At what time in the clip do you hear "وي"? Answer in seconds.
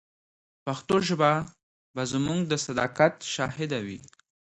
3.85-3.99